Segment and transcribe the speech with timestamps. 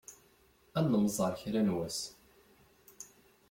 [0.77, 1.99] Ad nemẓeṛ kra n wass.